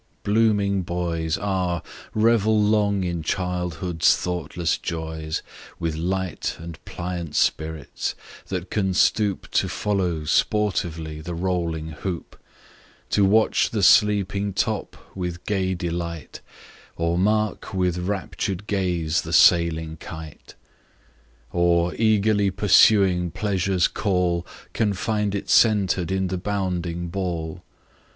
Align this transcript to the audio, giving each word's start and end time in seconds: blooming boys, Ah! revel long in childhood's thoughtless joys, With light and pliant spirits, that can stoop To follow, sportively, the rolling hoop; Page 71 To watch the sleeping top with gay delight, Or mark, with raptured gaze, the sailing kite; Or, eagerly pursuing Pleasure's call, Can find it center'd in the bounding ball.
blooming 0.23 0.81
boys, 0.81 1.37
Ah! 1.39 1.83
revel 2.15 2.59
long 2.59 3.03
in 3.03 3.21
childhood's 3.21 4.17
thoughtless 4.17 4.79
joys, 4.79 5.43
With 5.77 5.93
light 5.93 6.55
and 6.57 6.83
pliant 6.85 7.35
spirits, 7.35 8.15
that 8.47 8.71
can 8.71 8.95
stoop 8.95 9.47
To 9.51 9.69
follow, 9.69 10.25
sportively, 10.25 11.21
the 11.21 11.35
rolling 11.35 11.89
hoop; 11.89 12.31
Page 12.31 12.41
71 13.11 13.11
To 13.11 13.25
watch 13.25 13.69
the 13.69 13.83
sleeping 13.83 14.53
top 14.53 14.97
with 15.13 15.45
gay 15.45 15.75
delight, 15.75 16.41
Or 16.95 17.15
mark, 17.15 17.71
with 17.71 17.99
raptured 17.99 18.65
gaze, 18.65 19.21
the 19.21 19.31
sailing 19.31 19.97
kite; 19.97 20.55
Or, 21.51 21.93
eagerly 21.93 22.49
pursuing 22.49 23.29
Pleasure's 23.29 23.87
call, 23.87 24.47
Can 24.73 24.93
find 24.93 25.35
it 25.35 25.47
center'd 25.47 26.09
in 26.11 26.29
the 26.29 26.39
bounding 26.39 27.09
ball. 27.09 27.61